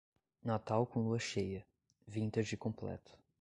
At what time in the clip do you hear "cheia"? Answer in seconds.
1.19-1.63